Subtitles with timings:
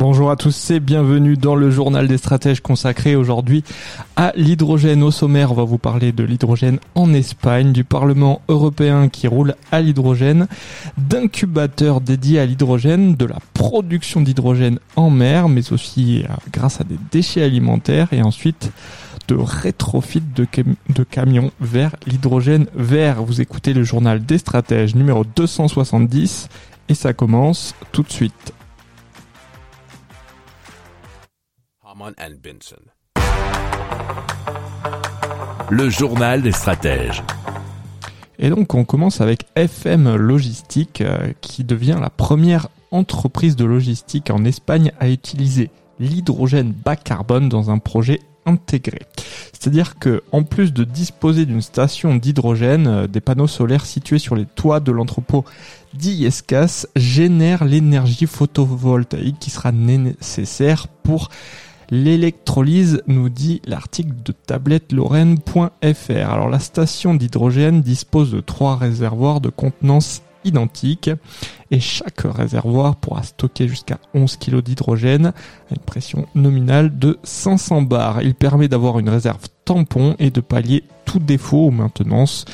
[0.00, 3.62] Bonjour à tous et bienvenue dans le journal des stratèges consacré aujourd'hui
[4.16, 5.02] à l'hydrogène.
[5.02, 9.56] Au sommaire, on va vous parler de l'hydrogène en Espagne, du Parlement européen qui roule
[9.70, 10.48] à l'hydrogène,
[10.96, 16.84] d'incubateurs dédiés à l'hydrogène, de la production d'hydrogène en mer, mais aussi euh, grâce à
[16.84, 18.72] des déchets alimentaires et ensuite
[19.28, 20.46] de rétrofit de,
[20.88, 23.22] de camions vers l'hydrogène vert.
[23.22, 26.48] Vous écoutez le journal des stratèges numéro 270
[26.88, 28.54] et ça commence tout de suite.
[35.70, 37.22] Le journal des stratèges.
[38.38, 44.30] Et donc on commence avec FM Logistique euh, qui devient la première entreprise de logistique
[44.30, 49.00] en Espagne à utiliser l'hydrogène bas carbone dans un projet intégré.
[49.52, 54.36] C'est-à-dire que en plus de disposer d'une station d'hydrogène, euh, des panneaux solaires situés sur
[54.36, 55.44] les toits de l'entrepôt
[55.92, 61.28] d'Iescas génèrent l'énergie photovoltaïque qui sera nécessaire pour
[61.90, 66.30] l'électrolyse, nous dit l'article de tablettelorraine.fr.
[66.30, 71.10] Alors la station d'hydrogène dispose de trois réservoirs de contenance identiques
[71.70, 77.82] et chaque réservoir pourra stocker jusqu'à 11 kg d'hydrogène à une pression nominale de 500
[77.82, 78.22] bars.
[78.22, 82.44] Il permet d'avoir une réserve tampon et de pallier tout défaut aux maintenances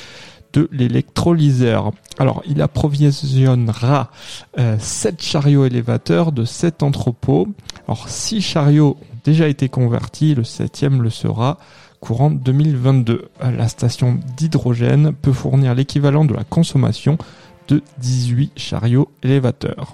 [0.57, 1.93] de l'électrolyseur.
[2.19, 4.11] Alors, il approvisionnera
[4.57, 7.49] 7 euh, chariots élévateurs de 7 entrepôts.
[7.87, 11.59] Alors, 6 chariots ont déjà été convertis, le 7e le sera
[12.01, 13.29] courant 2022.
[13.41, 17.19] La station d'hydrogène peut fournir l'équivalent de la consommation
[17.69, 19.93] de 18 chariots élévateurs.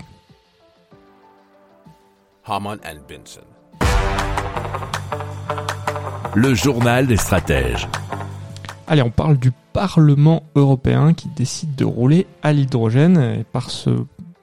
[6.34, 7.88] Le journal des stratèges.
[8.86, 13.16] Allez, on parle du Parlement européen qui décide de rouler à l'hydrogène.
[13.40, 13.90] Et par ce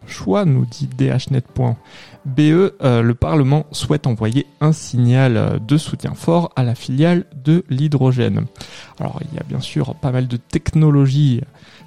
[0.08, 6.64] choix, nous dit dhnet.be, euh, le Parlement souhaite envoyer un signal de soutien fort à
[6.64, 8.46] la filiale de l'hydrogène.
[9.00, 11.42] Alors, il y a bien sûr pas mal de technologies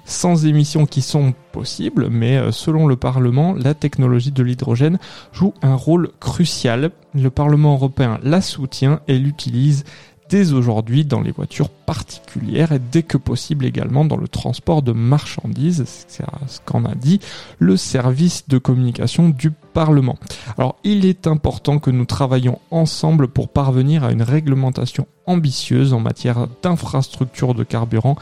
[0.05, 4.99] sans émissions qui sont possibles, mais euh, selon le Parlement, la technologie de l'hydrogène
[5.31, 6.91] joue un rôle crucial.
[7.13, 9.85] Le Parlement européen la soutient et l'utilise
[10.33, 14.91] dès aujourd'hui dans les voitures particulières et dès que possible également dans le transport de
[14.91, 17.19] marchandises, c'est ce qu'en a dit
[17.59, 20.17] le service de communication du Parlement.
[20.57, 25.99] Alors il est important que nous travaillions ensemble pour parvenir à une réglementation ambitieuse en
[25.99, 28.15] matière d'infrastructures de carburant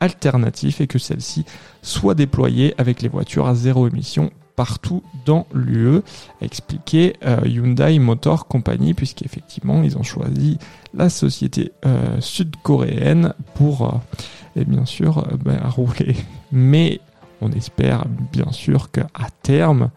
[0.00, 1.44] alternatifs et que celle-ci
[1.82, 8.00] soit déployée avec les voitures à zéro émission partout dans l'UE, a expliqué euh, Hyundai
[8.00, 10.58] Motor Company, puisqu'effectivement ils ont choisi
[10.94, 16.16] la société euh, sud-coréenne pour, euh, et bien sûr, ben, rouler.
[16.50, 16.98] Mais
[17.40, 19.06] on espère bien sûr qu'à
[19.44, 19.90] terme,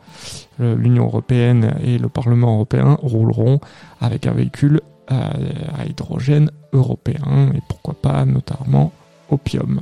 [0.60, 3.60] l'Union européenne et le Parlement européen rouleront
[4.00, 8.92] avec un véhicule à hydrogène européen et pourquoi pas notamment
[9.32, 9.82] Opium.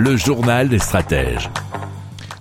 [0.00, 1.50] Le journal des stratèges.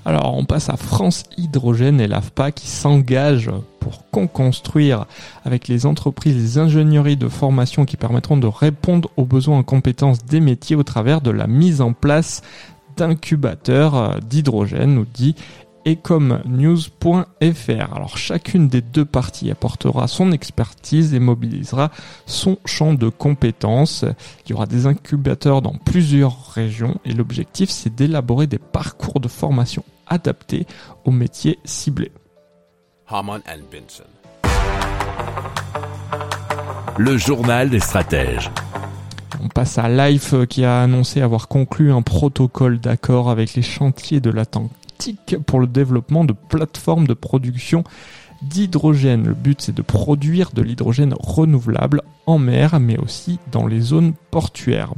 [0.05, 3.51] Alors on passe à France Hydrogène et l'AFPA qui s'engage
[3.81, 5.05] pour co-construire
[5.43, 10.23] avec les entreprises les ingénieries de formation qui permettront de répondre aux besoins en compétences
[10.23, 12.43] des métiers au travers de la mise en place
[12.95, 15.35] d'incubateurs d'hydrogène, nous dit
[15.85, 17.95] ecomnews.fr.
[17.95, 21.91] Alors chacune des deux parties apportera son expertise et mobilisera
[22.25, 24.05] son champ de compétences.
[24.45, 29.27] Il y aura des incubateurs dans plusieurs régions et l'objectif c'est d'élaborer des parcours de
[29.27, 30.65] formation adaptés
[31.05, 32.11] aux métiers ciblés.
[33.07, 34.03] Haman and Benson.
[36.97, 38.51] Le journal des stratèges.
[39.41, 44.19] On passe à Life qui a annoncé avoir conclu un protocole d'accord avec les chantiers
[44.19, 44.45] de la
[45.45, 47.83] Pour le développement de plateformes de production
[48.41, 49.27] d'hydrogène.
[49.27, 54.13] Le but c'est de produire de l'hydrogène renouvelable en mer mais aussi dans les zones
[54.31, 54.93] portuaires.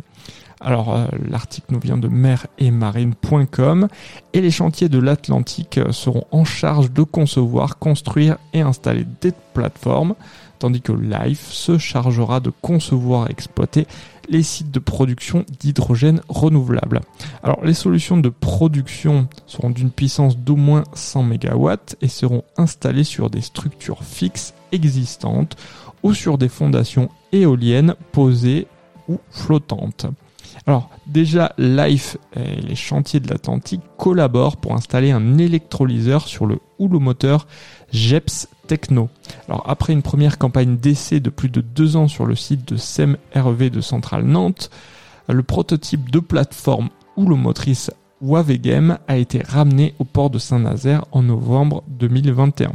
[0.62, 3.88] Alors euh, l'article nous vient de mer-et-marine.com
[4.34, 9.34] et les chantiers de l'Atlantique euh, seront en charge de concevoir, construire et installer des
[9.54, 10.14] plateformes,
[10.60, 13.88] tandis que Life se chargera de concevoir et exploiter
[14.30, 17.02] les sites de production d'hydrogène renouvelable.
[17.42, 21.72] Alors les solutions de production seront d'une puissance d'au moins 100 MW
[22.02, 25.58] et seront installées sur des structures fixes existantes
[26.04, 28.68] ou sur des fondations éoliennes posées
[29.08, 30.06] ou flottantes.
[30.68, 36.60] Alors déjà, Life et les chantiers de l'Atlantique collaborent pour installer un électrolyseur sur le
[36.78, 37.48] houlomoteur
[37.92, 39.10] JEPS Techno.
[39.48, 42.78] Alors après une première campagne d'essai de plus de deux ans sur le site de
[42.78, 44.70] SEM RV de Centrale Nantes,
[45.28, 51.84] le prototype de plateforme houlomotrice Wavegem a été ramené au port de Saint-Nazaire en novembre
[51.88, 52.72] 2021.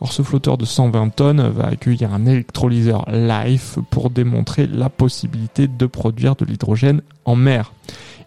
[0.00, 5.66] Alors ce flotteur de 120 tonnes va accueillir un électrolyseur Life pour démontrer la possibilité
[5.66, 7.72] de produire de l'hydrogène en mer.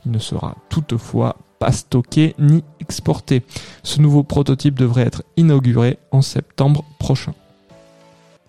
[0.06, 3.44] Il ne sera toutefois pas stocké ni exporté.
[3.84, 7.34] Ce nouveau prototype devrait être inauguré en septembre prochain.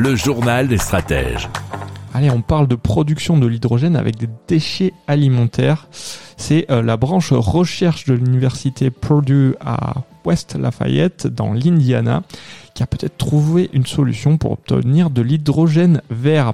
[0.00, 1.48] Le journal des stratèges.
[2.14, 5.88] Allez, on parle de production de l'hydrogène avec des déchets alimentaires.
[6.36, 12.22] C'est euh, la branche recherche de l'université Purdue à West Lafayette dans l'Indiana
[12.74, 16.52] qui a peut-être trouvé une solution pour obtenir de l'hydrogène vert.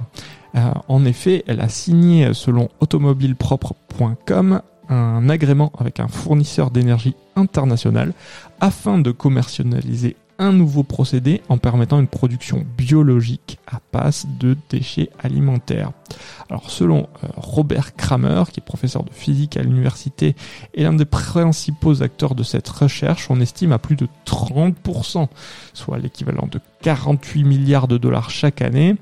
[0.55, 8.13] Euh, en effet, elle a signé selon automobilepropre.com un agrément avec un fournisseur d'énergie international
[8.59, 15.09] afin de commercialiser un nouveau procédé en permettant une production biologique à passe de déchets
[15.19, 15.91] alimentaires.
[16.49, 20.35] Alors selon euh, Robert Kramer, qui est professeur de physique à l'université
[20.73, 25.27] et l'un des principaux acteurs de cette recherche, on estime à plus de 30%,
[25.73, 28.95] soit l'équivalent de 48 milliards de dollars chaque année,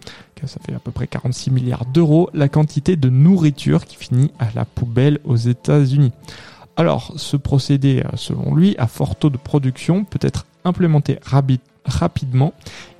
[0.47, 4.47] ça fait à peu près 46 milliards d'euros, la quantité de nourriture qui finit à
[4.55, 6.11] la poubelle aux États-Unis.
[6.75, 11.19] Alors, ce procédé, euh, selon lui, à fort taux de production, peut être implémenté
[11.85, 12.53] rapidement.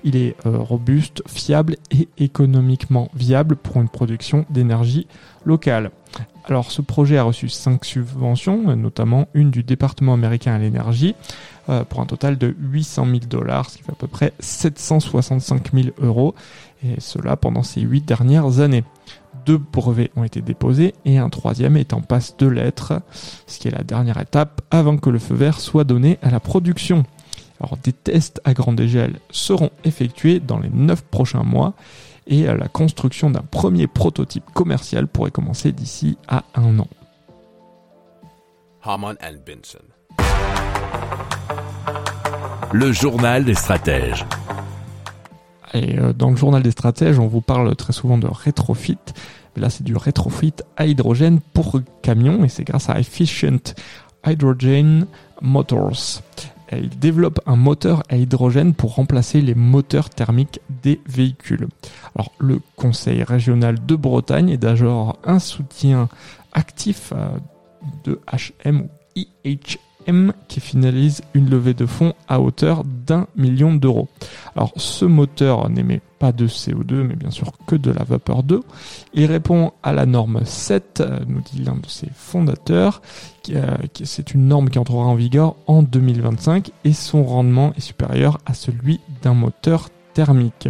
[0.04, 5.08] Il est euh, robuste, fiable et économiquement viable pour une production d'énergie
[5.46, 5.92] locale.
[6.46, 11.16] Alors ce projet a reçu cinq subventions, notamment une du département américain à l'énergie,
[11.70, 15.72] euh, pour un total de 800 000 dollars, ce qui fait à peu près 765
[15.74, 16.36] 000 euros,
[16.84, 18.84] et cela pendant ces huit dernières années.
[19.46, 23.02] Deux brevets ont été déposés et un troisième est en passe de lettres,
[23.48, 26.40] ce qui est la dernière étape avant que le feu vert soit donné à la
[26.40, 27.04] production.
[27.60, 31.74] Alors des tests à grande échelle seront effectués dans les 9 prochains mois
[32.28, 36.88] et la construction d'un premier prototype commercial pourrait commencer d'ici à un an.
[39.46, 39.80] Benson.
[42.74, 44.26] Le journal des stratèges.
[45.74, 48.98] Et euh, dans le journal des stratèges, on vous parle très souvent de rétrofit.
[49.56, 53.74] Mais là, c'est du rétrofit à hydrogène pour camions et c'est grâce à Efficient
[54.26, 55.06] Hydrogen
[55.42, 56.22] Motors.
[56.72, 61.68] Il développe un moteur à hydrogène pour remplacer les moteurs thermiques des véhicules.
[62.16, 66.10] Alors, le Conseil régional de Bretagne est d'ailleurs un soutien
[66.52, 67.38] actif euh,
[68.06, 68.20] de
[68.66, 69.78] HM ou IHM
[70.48, 74.08] qui finalise une levée de fonds à hauteur d'un million d'euros.
[74.56, 78.64] Alors ce moteur n'émet pas de CO2 mais bien sûr que de la vapeur d'eau.
[79.14, 83.02] Il répond à la norme 7, euh, nous dit l'un de ses fondateurs.
[83.50, 88.40] Euh, c'est une norme qui entrera en vigueur en 2025 et son rendement est supérieur
[88.46, 90.70] à celui d'un moteur thermique.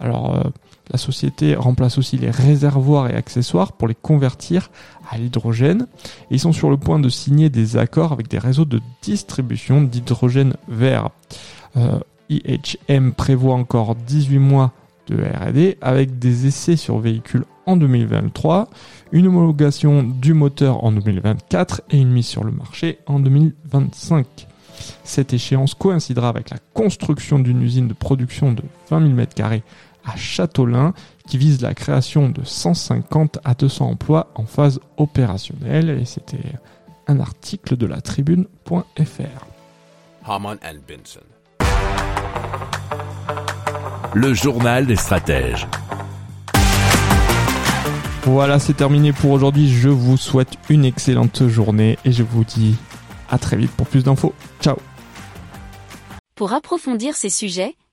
[0.00, 0.42] Alors euh,
[0.90, 4.70] la société remplace aussi les réservoirs et accessoires pour les convertir
[5.10, 5.86] à l'hydrogène.
[6.30, 10.54] Ils sont sur le point de signer des accords avec des réseaux de distribution d'hydrogène
[10.68, 11.10] vert.
[11.76, 11.98] Euh,
[12.30, 14.72] IHM prévoit encore 18 mois
[15.06, 18.68] de R&D avec des essais sur véhicules en 2023,
[19.12, 24.26] une homologation du moteur en 2024 et une mise sur le marché en 2025.
[25.04, 29.60] Cette échéance coïncidera avec la construction d'une usine de production de 20 000 m2
[30.08, 30.94] à Châteaulin
[31.26, 36.54] qui vise la création de 150 à 200 emplois en phase opérationnelle et c'était
[37.06, 39.46] un article de la tribune.fr.
[40.86, 41.20] Benson.
[44.14, 45.66] Le journal des stratèges.
[48.24, 49.70] Voilà, c'est terminé pour aujourd'hui.
[49.70, 52.76] Je vous souhaite une excellente journée et je vous dis
[53.30, 54.34] à très vite pour plus d'infos.
[54.60, 54.76] Ciao
[56.34, 57.74] Pour approfondir ces sujets,